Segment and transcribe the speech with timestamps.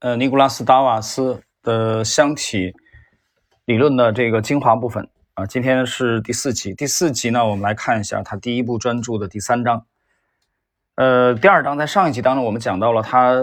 [0.00, 2.74] 呃尼古拉斯达瓦斯的箱体
[3.66, 5.44] 理论的这个精华部分啊。
[5.44, 9.84] 今天是第四集，第四集呢，我们来看一下他第一部专著的第三章。
[10.94, 13.34] 呃，第二章在上一集当中我们讲到了他，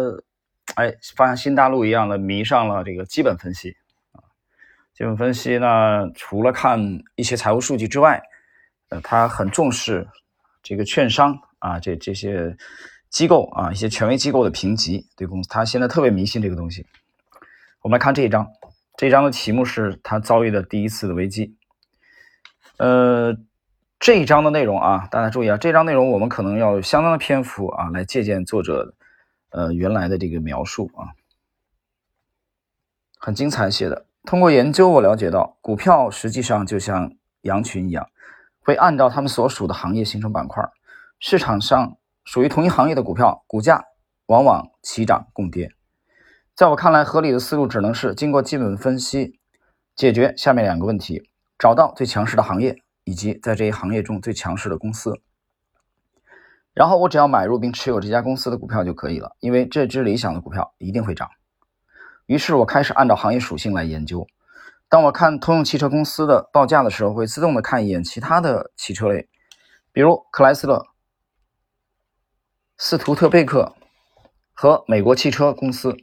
[0.74, 3.78] 哎，发现新大陆一样的迷上了这个基本分析
[4.14, 4.26] 啊。
[4.96, 8.20] 基本分析呢，除了看一些财务数据之外，
[8.90, 10.08] 呃，他很重视
[10.64, 12.58] 这个券商啊，这这些。
[13.10, 16.86] 机构啊，一些权威机构的评级对公司，他现在特别迷信这个东西。
[17.82, 18.52] 我们来看这一章，
[18.98, 21.56] 这一章的题目是他遭遇的第一次的危机。
[22.78, 23.38] 呃，
[23.98, 28.94] 这一章的内容啊，大家注意啊，这一章内容我们可能要有相当的篇幅啊，来借鉴作者
[29.52, 31.16] 呃原来的这个描述啊，
[33.18, 34.06] 很精彩写的。
[34.26, 38.10] 通过研究，我了解到，股票实际上就像羊群一样，
[38.60, 40.62] 会按照他们所属的行业形成板块，
[41.20, 41.98] 市场上。
[42.28, 43.86] 属于同一行业的股票，股价
[44.26, 45.72] 往往齐涨共跌。
[46.54, 49.40] 在我看来，合理的思路只能是经过基本分析，
[49.96, 55.22] 解决下面两个问题：找到最强势的行业，以及在这一行业中最强势的公司。
[56.74, 61.30] 然后我只要买入并持有这家公司的股票就可以了，因为这只理想的股票一定会涨。
[62.26, 64.28] 于是我开始按照行业属性来研究。
[64.90, 69.30] 当我看通用汽车公司的报价的时候，会自动的看一眼其他的汽车类，
[69.94, 70.86] 比如克莱斯勒。
[72.80, 73.74] 斯图特贝克
[74.54, 75.98] 和美国汽车公司。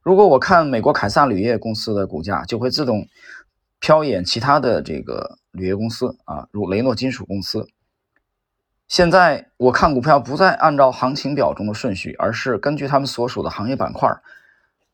[0.00, 3.08] 如果我看美国凯撒铝业公司的股价，就会自动
[3.80, 7.66] 飘眼其他的这个铝业公司啊，如雷诺金属公司。
[8.86, 14.08] 现在我看股票不再按照行情表中的顺序，而是根据他们所属的行业板块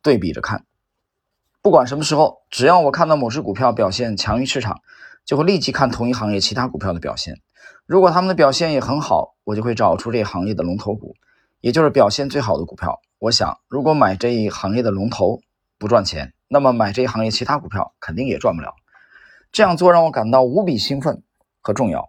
[0.00, 0.64] 对比着看。
[1.60, 4.80] 不管什么时候，只要我看到某只股票表现强于市场，
[5.26, 7.42] 就会立即看同一行业其他股票的表现。
[7.86, 11.14] 如果他们的表现也很好，我就会找出这一行业的龙头股，
[11.60, 13.00] 也就是表现最好的股票。
[13.18, 15.40] 我想，如果买这一行业的龙头
[15.78, 18.74] 不赚钱，那么买这一行业其他股票肯定也赚不了。
[19.52, 21.22] 这样做让我感到无比兴奋
[21.60, 22.08] 和重要。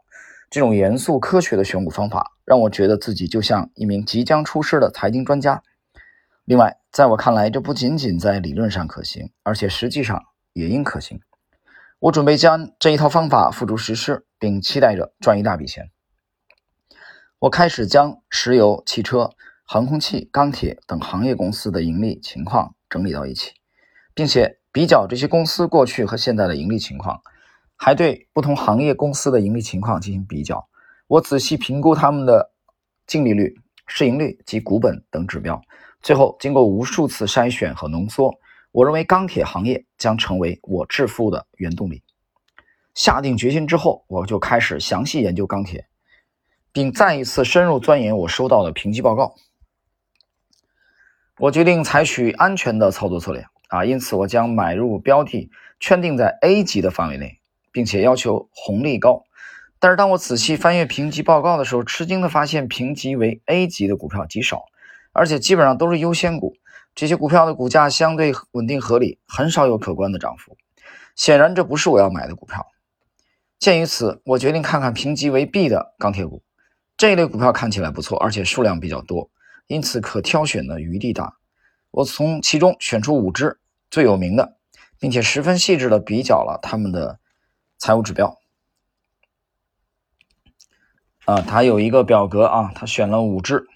[0.50, 5.62] 这种严肃科学的选股方法，让我觉得自己就像一名即将出师的财经专家。
[6.46, 11.19] 另外，在我看来，这不仅仅在理论上可行，而且实际上也应可行。
[12.00, 15.91] 我准备将这一套方法付诸实施，并期待着赚一大笔钱。
[17.39, 19.31] 我开始将石油、汽车、
[19.63, 23.53] 航空器、钢铁等行业公司的盈利情况整理到一起，
[24.13, 27.22] 并且比较这些公司过去和现在的盈利情况，
[27.78, 30.67] 还对不同行业公司的盈利情况进行比较。
[31.07, 32.51] 我仔细评估他们的
[33.07, 33.55] 净利率、
[33.88, 35.61] 市盈率及股本等指标，
[36.01, 38.34] 最后经过无数次筛选和浓缩。
[38.75, 42.03] 我认为钢铁行业将成为我致富的原动力。
[42.94, 45.88] 下定决心之后，我就开始详细研究钢铁，
[46.74, 49.35] 并再一次深入钻研我收到的评级报告。
[51.38, 55.50] 我决定采取安全的操作策略啊，因此我将买入标的
[55.80, 57.40] 圈定在 A 级的范围内，
[57.72, 59.24] 并且要求红利高。
[59.80, 64.66] 但是当我仔细翻阅评级报告的时候，吃惊的发现评级为 A 级的股票极少，
[65.14, 66.58] 而且基本上都是优先股。
[66.95, 70.57] 这些股票的股价相对稳定合理，很少有可观的涨幅。
[71.16, 72.66] 显然，这不是我要买的股票。
[73.59, 76.41] 鉴于此，我决定看看评级为 B 的钢铁股。
[76.97, 79.29] 这一类股票看起来不错，而且数量比较多，
[79.67, 81.35] 因此可挑选的余地大。
[81.91, 83.59] 我从其中选出五只
[83.91, 84.57] 最有名的，
[84.97, 87.19] 并且十分细致地比较了他们的
[87.78, 88.39] 财务指标。
[91.25, 93.67] 啊，他有一个表格啊，他选了五只。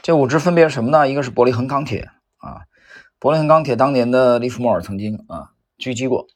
[0.00, 1.08] 这五只分别是什么呢？
[1.08, 2.08] 一个是伯利恒钢铁
[2.38, 2.62] 啊，
[3.18, 6.26] 伯利恒钢铁当年的利弗莫尔曾经啊狙击过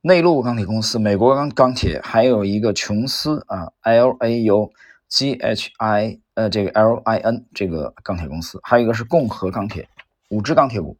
[0.00, 4.72] 内陆钢铁公司，美国钢钢铁，还有一个琼斯啊，L A U
[5.08, 9.88] G H I 呃这个 L I N 这个钢铁公司，还有一个是共和钢铁，
[10.30, 10.96] 五只钢铁股。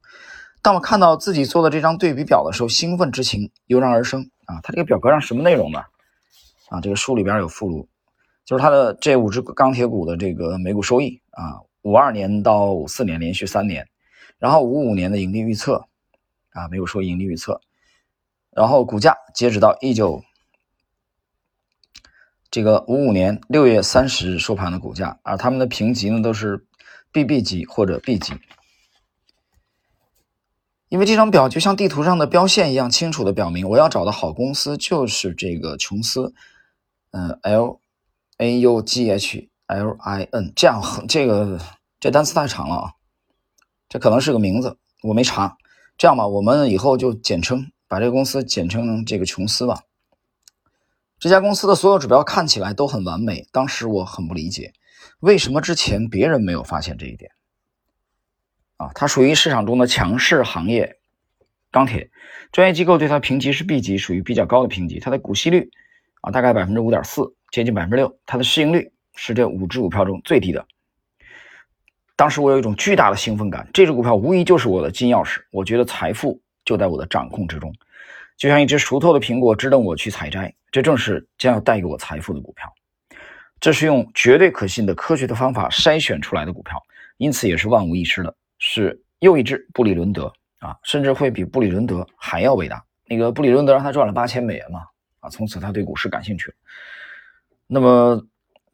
[0.63, 4.61] 当我看到自己做的这张对比表的时候，兴奋之情油然而生啊！
[4.63, 5.81] 它这个表格上什么内容呢？
[6.69, 7.89] 啊，这个书里边有附录，
[8.45, 11.63] 就是它的这五只钢铁股的这个每股收益啊。
[11.87, 13.87] 五二年到五四年连续三年，
[14.39, 15.87] 然后五五年的盈利预测，
[16.51, 17.61] 啊，没有说盈利预测，
[18.51, 20.25] 然后股价截止到一九
[22.51, 26.67] 这个五五年六月三十日收盘的股价，而他们的评级呢都是
[27.13, 28.35] BB 级或者 B 级，
[30.89, 36.35] 因为这张表就像地图上的标线一样，清楚的表明我要找的好公司就是这个琼斯，
[37.13, 37.79] 嗯，L
[38.39, 41.61] A U G H L I N，这样这个。
[41.99, 42.93] 这单词太长了啊，
[43.89, 45.57] 这可能是个名字，我没查。
[45.99, 49.83] 这样吧，我们以后就简称把这个公司简称这个琼斯吧。
[51.19, 54.75] 这家公司的所有指标看起来都很完美，当时我很不理解，
[55.21, 57.31] 为什么之前别人没有发现这一点？
[58.77, 60.99] 啊，它属于市场中的强势行业，
[61.71, 62.11] 钢铁。
[62.53, 65.01] 专业机构对它评级是 B 级，属于比较高的评级。
[65.01, 65.71] 它的股息率
[66.21, 68.19] 啊，大概百分之五点四，接近百分之六。
[68.27, 70.67] 它的市盈率是这五只股票中最低的。
[72.17, 75.41] 当时我有一种巨大的兴奋感，这只股票无疑就是我的金钥匙。
[75.51, 77.73] 我觉得财富就在我的掌控之中，
[78.37, 80.53] 就像一只熟透的苹果，值得我去采摘。
[80.73, 82.73] 这正是将要带给我财富的股票。
[83.61, 86.83] 这是用绝对可信的科学的方法筛选出来的股票，
[87.19, 88.35] 因此也是万无一失的。
[88.59, 90.33] 是又一只布里伦德。
[90.59, 92.83] 啊，甚至会比布里伦德还要伟大。
[93.05, 94.81] 那个布里伦德让他赚了八千美元嘛，
[95.21, 96.55] 啊，从此他对股市感兴趣了。
[97.67, 98.21] 那么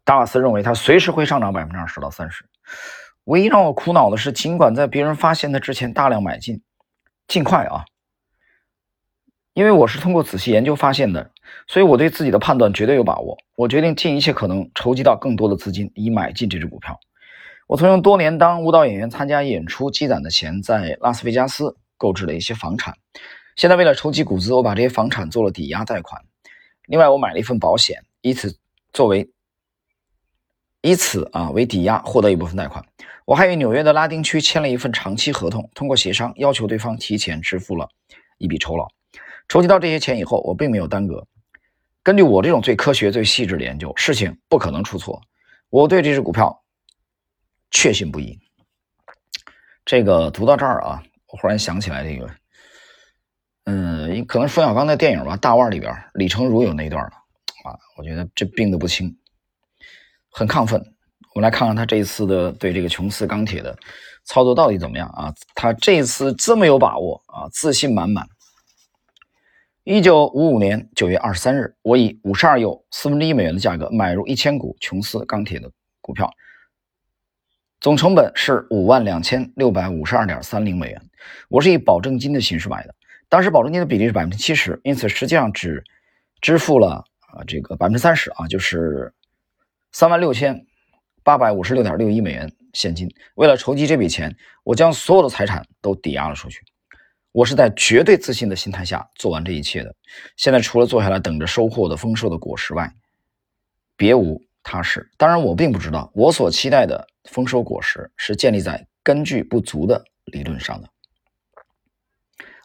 [0.04, 2.44] 达瓦斯认为他随时会上涨百分之二十到三十。
[3.24, 6.62] 唯一让我苦恼的是，尽管在别人发现他之前大量买进，
[7.28, 7.84] 尽快啊，
[9.54, 11.30] 因为我是通过仔细研究发现的，
[11.66, 13.36] 所以我对自己的判断绝对有把握。
[13.56, 16.98] 我决定尽一切可能筹集到更多的资金，以买进这只股票。
[17.68, 21.76] 我曾用多年当舞蹈演员参加演出积攒的钱，在拉斯维加斯。
[21.98, 22.96] 购置了一些房产，
[23.54, 26.20] 现在为了筹集股资，我把这些房产做了抵押贷款。
[26.86, 28.58] 另外，我买了一份保险，以此
[28.92, 29.30] 作为
[30.82, 32.84] 以此啊为抵押获得一部分贷款。
[33.24, 37.88] 我还与纽约的拉丁区签了一份长期合同，通过协商要求对方提前支付了
[38.36, 38.86] 一笔酬劳。
[39.48, 41.26] 筹集到这些钱以后，我并没有耽搁。
[42.02, 45.22] 根据我这种最科学、最细致的研究，事情不可能出错。
[45.70, 46.62] 我对这只股票
[47.70, 48.38] 确信不疑。
[49.84, 51.02] 这个读到这儿啊。
[51.28, 52.30] 我忽然想起来这个，
[53.64, 57.10] 嗯，可能冯小刚的电影吧，《大腕》里边李成儒有那一段了
[57.64, 59.16] 啊，我觉得这病得不轻，
[60.32, 60.80] 很亢奋。
[61.34, 63.76] 我们来看看他这一次的对这个琼斯钢铁的
[64.24, 65.32] 操作到底怎么样啊？
[65.54, 68.26] 他这一次这么有把握啊，自信满满。
[69.84, 75.70] 一九五五年九月二十三日，我以五十二又四分之一美元的价格买入一千股琼斯钢铁的
[76.00, 76.30] 股票。
[77.80, 81.02] 总成本是五万两千六百五十二点三零美元，
[81.48, 82.94] 我是以保证金的形式买的，
[83.28, 85.82] 当时保证金的比例是百分之七十，因此实际上只
[86.40, 89.12] 支付了啊这个百分之三十啊，就是
[89.92, 90.66] 三万六千
[91.22, 93.08] 八百五十六点六一美元现金。
[93.36, 94.34] 为了筹集这笔钱，
[94.64, 96.60] 我将所有的财产都抵押了出去。
[97.30, 99.94] 我是在绝对自信的心态下做完这一切的。
[100.36, 102.92] 现在除了坐下来等着收获的丰收的果实外，
[103.96, 104.42] 别无。
[104.64, 105.10] 踏实。
[105.16, 110.88] 当然，我并不知道我所期待的丰收果实是建立在根据不足的理论上的。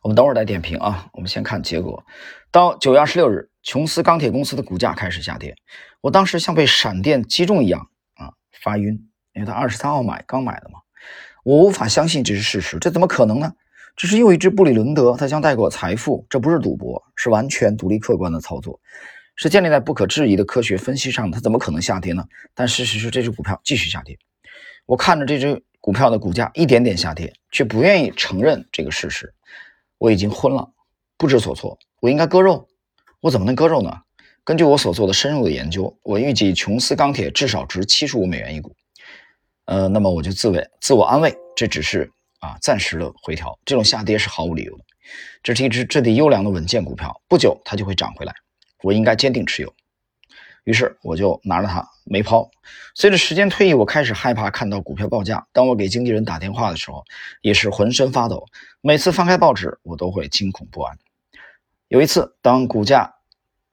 [0.03, 1.09] 我们等会儿再点评啊。
[1.13, 2.05] 我们先看结果。
[2.51, 5.53] 到九月二十六日，琼斯钢铁公司的股价开始下跌。
[5.99, 8.31] 我当时像被闪电击中一样啊，
[8.63, 8.93] 发晕，
[9.33, 10.79] 因为他二十三号买刚买的嘛。
[11.43, 13.51] 我无法相信这是事实，这怎么可能呢？
[13.97, 18.79] 这是又一只布里伦德，他将带给我财富，这不是赌博，是完全独立客观的操作。
[19.35, 22.23] 是建立在不可质疑的科学分析上，它怎么可能下跌呢？
[22.55, 24.17] 但事实是，这只股票继续下跌。
[24.85, 29.33] 我看着这只股票的股价一点点下跌，却不愿意承认这个事实。
[29.97, 30.71] 我已经昏了，
[31.17, 31.77] 不知所措。
[31.99, 32.69] 我应该割肉，
[33.21, 33.91] 我怎么能割肉呢？
[34.43, 38.75] 根据我所做的深入的研究，我预计琼斯钢铁至少值七十五美元一股。
[39.65, 42.09] 呃，那么我就自慰自我安慰，这只是
[42.39, 44.83] 啊暂时的回调，这种下跌是毫无理由的。
[45.41, 48.33] 这是一只质地优良的稳健股票，不久它就会涨回来。
[48.83, 49.73] 我应该坚定持有，
[50.63, 52.49] 于是我就拿着它没抛。
[52.93, 55.45] 随着时间推移，我开始害怕看到股票报价。
[55.51, 57.03] 当我给经纪人打电话的时候，
[57.41, 58.45] 也是浑身发抖。
[58.81, 60.97] 每次翻开报纸，我都会惊恐不安。
[61.87, 63.15] 有一次，当股价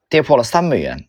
[0.08, 1.08] 跌破了三美元，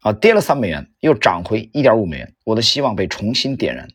[0.00, 3.88] 啊，跌了三美元，又涨回一点五美元，我的希望被重新点燃。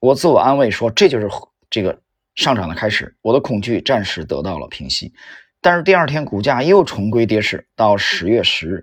[0.00, 1.28] 我自我安慰说，这就是
[1.70, 2.02] 这个
[2.34, 3.16] 上涨的开始。
[3.22, 5.14] 我的恐惧暂时得到了平息。
[5.60, 8.82] 但是第二天股价又重归跌势，到十月十日，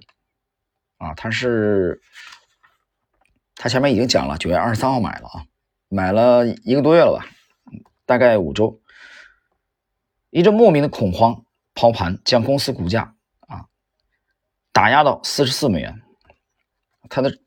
[0.97, 2.01] 啊，它是，
[3.55, 5.43] 它前面已经讲了，九月二十三号买了啊，
[5.89, 7.27] 买了一个多月了吧，
[8.05, 8.79] 大概五周，
[10.29, 11.43] 一阵莫名的恐慌
[11.73, 13.15] 抛盘，将公司股价
[13.47, 13.65] 啊
[14.71, 16.01] 打压到四十四美元，
[17.09, 17.37] 它的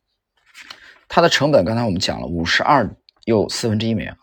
[1.08, 4.16] 它的成本刚才我们讲了五十二又四分之一美元，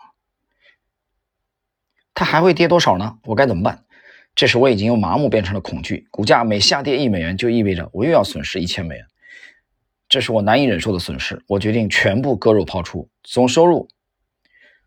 [2.13, 3.19] 它还会跌多少呢？
[3.23, 3.85] 我该怎么办？
[4.35, 9.05] 这时我已经由麻木变成了恐惧，股价每下跌一美元，就意味着我又要损失一千美元，
[10.07, 11.43] 这是我难以忍受的损失。
[11.47, 13.89] 我决定全部割肉抛出，总收入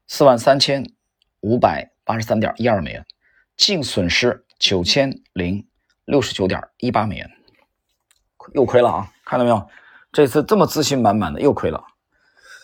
[0.06, 0.84] 四万三千
[1.40, 3.04] 五百八十三点一二美元，
[3.56, 5.66] 净损失九千零
[6.04, 7.28] 六十九点一八美元，
[8.54, 9.12] 又亏了啊！
[9.24, 9.66] 看到没有？
[10.12, 11.82] 这次这么自信满满的又亏了，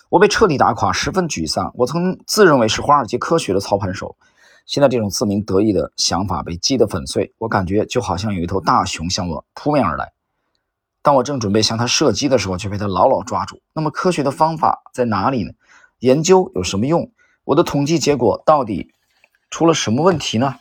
[0.08, 1.72] 我被彻底打垮，十分沮丧。
[1.74, 4.16] 我曾自认为是华尔街科学的操盘手。
[4.64, 10.12] 现在这种自鸣得意的想法被击得粉碎，我感觉就好像有一头大熊向我扑面而来。
[11.02, 13.60] 当我正准备向它射击的时候，却被它牢牢抓住。
[13.72, 15.50] 那么科学的方法在哪里呢？
[15.98, 17.10] 研究有什么用？
[17.42, 18.92] 我的统计结果到底
[19.50, 20.54] 出了什么问题呢？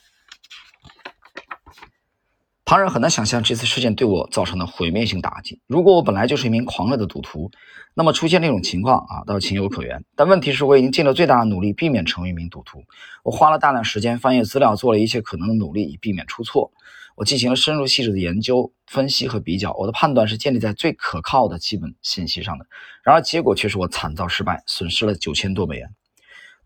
[2.68, 5.62] 旁人很难想象这次事件对我造成的毁灭性打击。
[5.68, 7.50] 如果我本来就是一名狂热的赌徒，
[7.94, 10.04] 那么出现这种情况啊，倒是情有可原。
[10.18, 12.84] 但问题是我已经尽了最大的努力避免成为一名赌徒。
[13.24, 16.74] 我花了大量时间翻阅资料，做了一切可能的努力以避免出错。
[17.16, 22.66] 我进行了深入细致的研究、分析和比较，我的判断是建立在最可靠的基本信息上的。
[23.02, 25.90] 然而结果却是我惨遭失败，损失了九千多美元。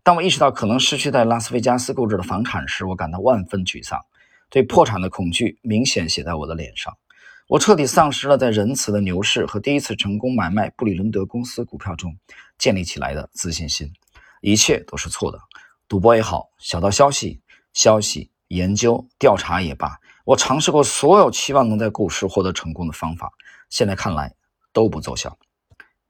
[0.02, 4.00] 当我意识到可能失去在拉斯维加斯购置的房产时，我感到万分沮丧。
[4.52, 6.94] 对破产的恐惧明显写在我的脸上，
[7.48, 12.14] 我彻底丧失了在仁慈的牛市和第一次成功买卖布里伦德公司股票中
[12.58, 13.90] 建立起来的自信心。
[14.42, 15.40] 一切都是错的，
[15.88, 17.40] 赌博也好，小道消息、
[17.72, 23.32] 消息研究、调查也罢，我尝试过所有期望能在股市获得成功的方法，
[23.70, 24.34] 现在看来
[24.70, 25.38] 都不奏效。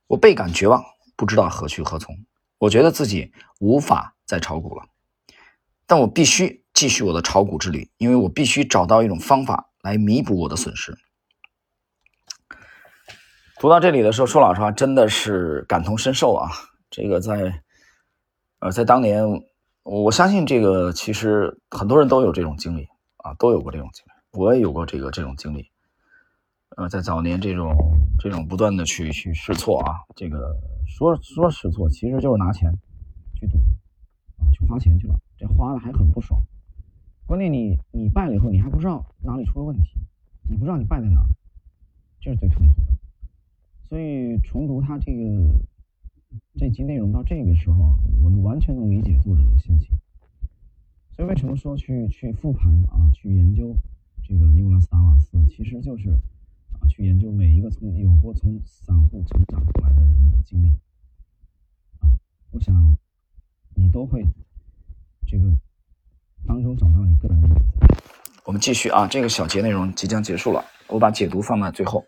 [0.08, 0.84] 我倍感绝望，
[1.14, 2.12] 不知道何去何从。
[2.58, 4.84] 我觉得自己无法再炒股了，
[5.87, 6.61] 但我必须。
[6.82, 10.92] 继续我的炒股之旅，因为我必须找到一种方法来弥补我的损失。
[13.60, 16.50] 读到这里的时候，说老实话，真的是感同身受啊！
[16.90, 17.62] 这个在，
[18.58, 19.24] 呃，在当年，
[19.84, 25.70] 我相信这个其实很多人都有这种经历啊，都有过这种经历，我也有过这个这种经历。
[26.76, 27.76] 呃，在早年这种
[28.18, 30.56] 这种不断的去去试错啊，这个
[30.88, 32.72] 说说试错，其实就是拿钱
[33.38, 33.56] 去赌
[34.38, 36.42] 啊，去花钱去了，这花的还很不爽。
[37.26, 39.98] 关键你你败了以后，你还不知道哪里出了问题，
[40.50, 41.26] 你不知道你败在哪儿，
[42.20, 42.92] 这是最痛苦的。
[43.88, 45.54] 所以重读他这个
[46.54, 49.96] 这集内容到这个时候啊，我完全能理解作者的心情。
[51.10, 53.74] 所以为什么说去去复盘啊，去研究
[54.22, 60.68] 这个尼古拉斯达瓦斯，其实就是啊，去研究每一个从有过从散户成长出来的人的经历
[62.00, 62.12] 啊，
[62.50, 62.96] 我想
[63.74, 64.26] 你都会
[65.26, 65.56] 这个。
[66.46, 68.02] 当中找到你个人的影子。
[68.44, 72.04] 我们继续啊，这个小节内容即将结束了，我把解读放在最后。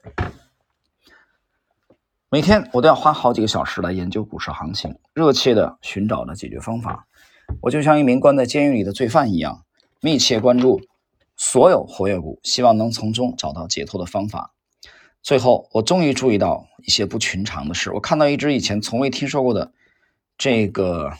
[2.31, 7.07] 每天我都要花好几个小时来研究股市行情，热切的寻找着解决方法。
[7.61, 9.64] 我就像一名关在监狱里的罪犯一样，
[10.00, 10.81] 密切关注
[11.37, 14.53] 所有活跃股，希望能从中找到解脱的方法。
[15.23, 17.93] 最后，我终于注意到一些不寻常的事。
[17.93, 19.73] 我看到一只以前从未听说过的
[20.37, 21.12] 这个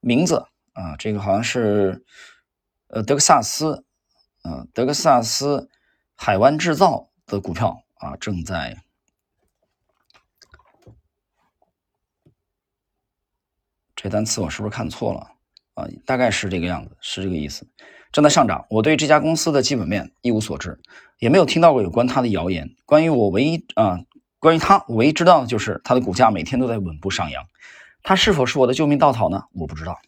[0.00, 0.44] 名字。
[0.72, 2.04] 啊，这个好像是，
[2.88, 3.84] 呃，德克萨斯，
[4.42, 5.68] 呃，德克萨斯
[6.14, 8.82] 海湾制造的股票啊，正在，
[13.96, 15.32] 这单词我是不是看错了
[15.74, 15.86] 啊？
[16.06, 17.66] 大概是这个样子，是这个意思，
[18.12, 18.64] 正在上涨。
[18.70, 20.80] 我对这家公司的基本面一无所知，
[21.18, 22.70] 也没有听到过有关它的谣言。
[22.86, 24.00] 关于我唯一啊，
[24.38, 27.44] 关于它，唯一知道的就是它的股价每天都在稳步上扬。
[28.02, 29.42] 它是否是我的救命稻草呢？
[29.52, 30.00] 我不知道。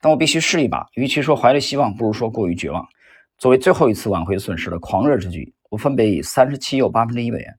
[0.00, 2.88] 但我必须试一把，与其说怀着希望，不如说过于绝望。
[3.36, 7.58] 作为最后一次挽回损失的狂热之举，我分别以三十七又八分之一美元、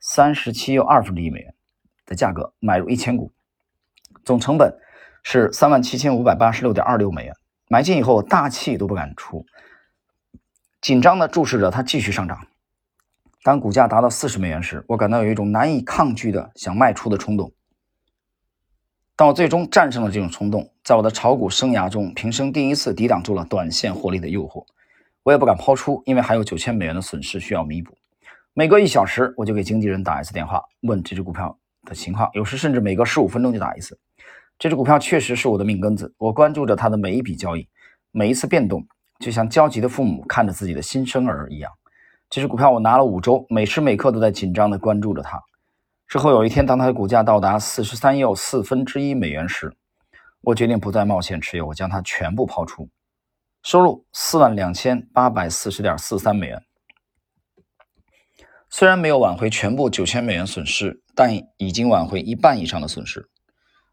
[0.00, 1.54] 三十七又二分之一美元
[2.06, 3.30] 的价格买入一千股，
[4.24, 4.74] 总成本
[5.22, 7.34] 是三万七千五百八十六点二六美元。
[7.68, 9.46] 买进以后，大气都不敢出，
[10.80, 12.46] 紧张地注视着它继续上涨。
[13.42, 17.52] 当股价达到四十美元时，我感到有一种难以抗拒的想卖出的冲动。
[19.14, 24.64] 但我最终战胜了这种冲动，在我的炒股生涯中，平生第一次抵挡住了短线获利的诱惑。
[25.22, 27.96] 我也不敢抛出，因为还有九千美元的损失需要弥补。
[28.54, 33.98] 每隔一小时，我就给经纪人打一次电话，问这只股票的情况，有时甚至每隔十五分钟就打一次。
[34.58, 37.68] 这只股票确实是我的命根子，我关注着它的每一笔交易，
[38.10, 38.84] 每一次变动，
[39.20, 41.70] 就像焦急的父母看着自己的新生儿一样。
[42.28, 45.40] 这只股票我拿了五周，每时每刻都在紧张地关注着它。
[46.12, 49.74] 之后有一天，当它的股价到达四十三又四分之一美元时，
[50.42, 52.90] 我决定不再冒险持有，我将它全部抛出，
[53.62, 56.62] 收入四万两千八百四十点四三美元。
[58.68, 63.30] 虽然没有挽回全部九千美元损失，但已经挽回一半以上的损失。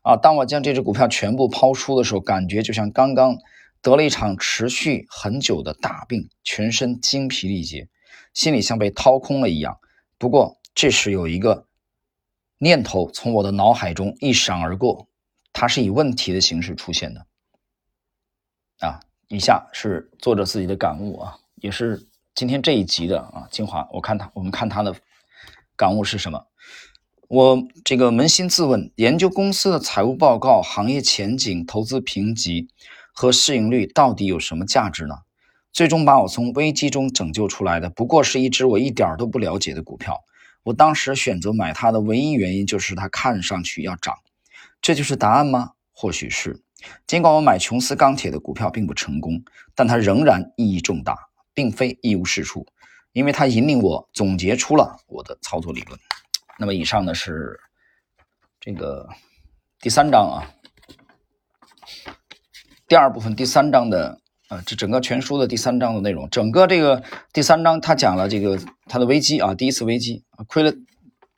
[0.02, 0.18] 啊！
[0.18, 3.38] 当我将这只股票全部抛出的时候，感觉就像刚刚
[3.82, 7.88] 得了一场持续很久的大病，全身精疲力竭，
[8.34, 9.78] 心里像被掏空了一样。
[10.18, 11.68] 不过这时有一个。
[12.60, 15.08] 念头从我的脑海中一闪而过，
[15.54, 17.26] 它是以问题的形式出现的。
[18.82, 19.00] 啊，
[19.30, 23.88] 以下是作者自己的感悟啊，也是今天这一集的啊精华。
[23.94, 24.94] 我看他，我们看他的
[25.76, 26.46] 感悟是什么？
[27.30, 32.68] 我这个扪心自问，研究公司的财务报告、行业前景、投资评级
[33.14, 35.16] 和市盈率到底有什么价值呢？
[35.72, 40.20] 最终把我从危机中拯救出来的，不过是一只我一点都不了解的股票。
[40.70, 44.16] 我当时选择买它的唯一原因就是它看上去要涨，
[44.80, 45.72] 这就是答案吗？
[45.92, 46.62] 或许是，
[47.08, 51.18] 尽管我买琼斯钢铁的股票并不成功，但它仍然意义重大，
[51.56, 52.68] 并非一无是处，
[53.14, 56.00] 因为它引领我总结出了我的操作理论。
[56.60, 57.60] 那么以上呢是
[58.60, 59.10] 这个
[59.80, 60.54] 第三章啊，
[62.88, 67.02] 第二部分第三章的啊，这整个全书的第三章的内容，整个这个
[67.32, 70.74] 第三章他讲了这个他的危机啊，第一次危机啊，亏了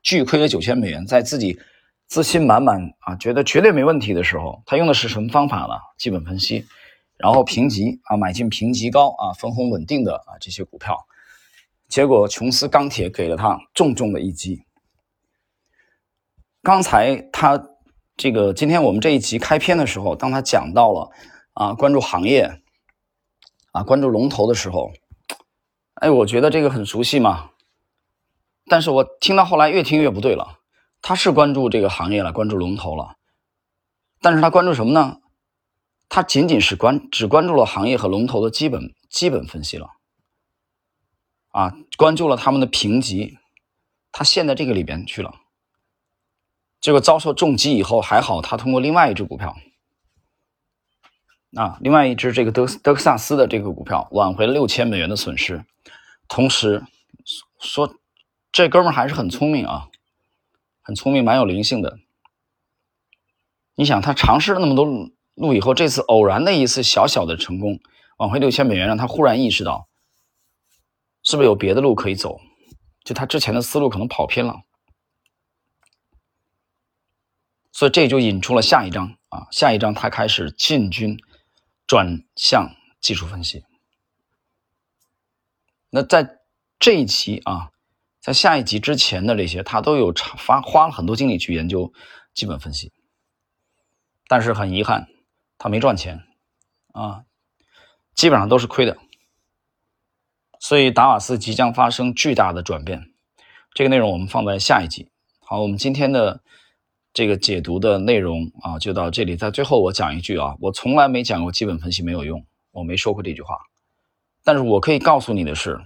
[0.01, 1.59] 巨亏了九千美元，在自己。
[2.07, 5.75] 自信满满啊，觉得绝对没问题的时候，他用的是什么方法呢？
[5.97, 6.65] 基本分析，
[7.17, 11.05] 然后评级啊，买进评级高啊、分红稳定的啊这些股票，
[11.87, 14.65] 结果琼斯钢铁给了他重重的一击。
[16.61, 17.69] 刚才他
[18.17, 21.09] 这个今天我们这一集开篇的时候，当他讲到了
[21.53, 22.61] 啊关注行业
[23.71, 24.91] 啊关注龙头的时候，
[25.95, 27.51] 哎，我觉得这个很熟悉嘛，
[28.65, 30.59] 但是我听到后来越听越不对了。
[31.01, 33.15] 他是关注这个行业了，关注龙头了，
[34.21, 35.17] 但是他关注什么呢？
[36.09, 39.91] 他仅仅是关只关注了行业和龙头的基本基本分析了，
[41.49, 43.37] 啊，关注了他们的评级，
[44.11, 45.33] 他陷在这个里边去了，
[46.79, 49.55] 结果遭受重击以后还好，他通过另外一只股票，
[51.55, 55.65] 啊，另外一只这个德德克萨斯的这个股票挽回了六千美元的损失，
[56.27, 56.83] 同时
[57.59, 57.95] 说
[58.51, 59.87] 这哥们还是很聪明啊。
[60.83, 61.99] 很聪明，蛮有灵性的。
[63.75, 64.83] 你想，他尝试了那么多
[65.35, 67.79] 路以后，这次偶然的一次小小的成功，
[68.17, 69.87] 挽回六千美元，让他忽然意识到，
[71.21, 72.41] 是不是有别的路可以走？
[73.03, 74.61] 就他之前的思路可能跑偏了。
[77.71, 81.17] 所以这就引出了下一章啊，下一章他开始进军，
[81.91, 83.65] 转向技术分析。
[85.89, 86.39] 那在
[86.79, 87.67] 这一期啊。
[88.21, 91.91] 在下一集之前的这些，他都有发花了很多精力去研究
[92.35, 92.91] 基本分析，
[94.27, 95.07] 但是很遗憾，
[95.57, 96.23] 他没赚钱
[96.93, 97.25] 啊，
[98.13, 98.95] 基本上都是亏的。
[100.59, 103.11] 所以达瓦斯即将发生巨大的转变，
[103.73, 105.09] 这个内容我们放在下一集。
[105.39, 106.43] 好，我们今天的
[107.13, 109.35] 这个解读的内容啊，就到这里。
[109.35, 113.57] 在最后我讲一句啊，我从来没讲过基本分析没有用，我没说过这句话，
[114.43, 115.81] 但是我可以告诉你的是。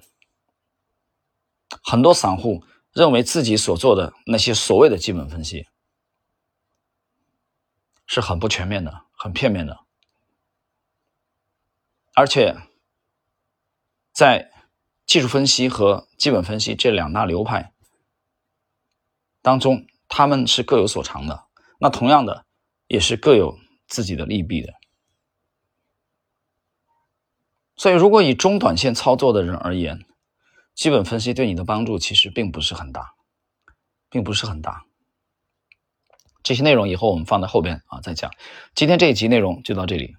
[1.83, 5.67] 很多散户认为自己所做的那些所谓的基本分析
[8.05, 9.79] 是很不全面的、很片面的，
[12.13, 12.55] 而且
[14.13, 14.51] 在
[15.05, 17.73] 技术分析和基本分析这两大流派
[19.41, 21.45] 当中，他们是各有所长的。
[21.79, 22.45] 那同样的，
[22.87, 24.73] 也是各有自己的利弊的。
[27.75, 30.05] 所以，如果以中短线操作的人而言，
[30.73, 33.13] 基本分析对你的帮助其实并不是很大，
[34.09, 34.85] 并不是很大。
[36.41, 38.31] 这些内容以后我们放在后边啊再讲。
[38.75, 40.15] 今天这一集内容就到这里。